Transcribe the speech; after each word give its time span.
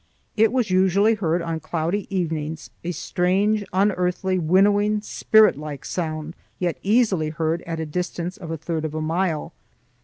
It 0.35 0.51
was 0.51 0.71
usually 0.71 1.13
heard 1.13 1.43
on 1.43 1.59
cloudy 1.59 2.07
evenings, 2.09 2.71
a 2.83 2.91
strange, 2.91 3.63
unearthly, 3.71 4.39
winnowing, 4.39 5.01
spiritlike 5.01 5.85
sound, 5.85 6.35
yet 6.57 6.79
easily 6.81 7.29
heard 7.29 7.61
at 7.67 7.79
a 7.79 7.85
distance 7.85 8.35
of 8.35 8.49
a 8.49 8.57
third 8.57 8.83
of 8.83 8.95
a 8.95 9.01
mile. 9.01 9.53